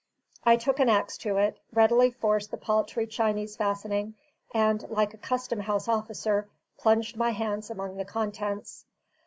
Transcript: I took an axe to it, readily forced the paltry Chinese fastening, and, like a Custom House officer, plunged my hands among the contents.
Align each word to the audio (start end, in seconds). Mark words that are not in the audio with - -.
I 0.43 0.55
took 0.55 0.79
an 0.79 0.89
axe 0.89 1.15
to 1.19 1.37
it, 1.37 1.59
readily 1.71 2.09
forced 2.09 2.49
the 2.49 2.57
paltry 2.57 3.05
Chinese 3.05 3.55
fastening, 3.55 4.15
and, 4.51 4.83
like 4.89 5.13
a 5.13 5.17
Custom 5.17 5.59
House 5.59 5.87
officer, 5.87 6.49
plunged 6.79 7.17
my 7.17 7.29
hands 7.29 7.69
among 7.69 7.97
the 7.97 8.05
contents. 8.05 8.85